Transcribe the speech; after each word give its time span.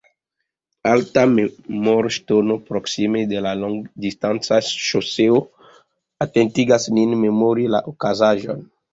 Alta 0.91 1.23
memorŝtono 1.31 2.55
proksime 2.69 3.19
de 3.33 3.43
la 3.47 3.51
longdistanca 3.63 4.57
ŝoseo 4.85 5.35
atentigas 6.27 6.89
nin 6.99 7.13
memori 7.25 7.67
la 7.75 7.83
okazaĵon. 7.93 8.65